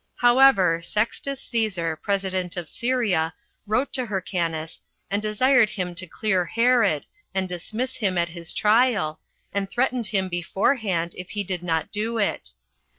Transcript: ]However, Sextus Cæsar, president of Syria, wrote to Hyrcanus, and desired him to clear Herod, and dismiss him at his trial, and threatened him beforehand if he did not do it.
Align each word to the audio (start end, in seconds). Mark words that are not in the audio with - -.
]However, 0.25 0.81
Sextus 0.81 1.47
Cæsar, 1.47 1.95
president 2.01 2.57
of 2.57 2.67
Syria, 2.67 3.35
wrote 3.67 3.93
to 3.93 4.07
Hyrcanus, 4.07 4.81
and 5.11 5.21
desired 5.21 5.69
him 5.69 5.93
to 5.93 6.07
clear 6.07 6.43
Herod, 6.43 7.05
and 7.35 7.47
dismiss 7.47 7.97
him 7.97 8.17
at 8.17 8.29
his 8.29 8.51
trial, 8.51 9.19
and 9.53 9.69
threatened 9.69 10.07
him 10.07 10.27
beforehand 10.27 11.13
if 11.19 11.29
he 11.29 11.43
did 11.43 11.61
not 11.61 11.91
do 11.91 12.17
it. 12.17 12.53